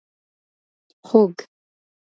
خوګ 1.07 1.29
🐷 1.47 1.47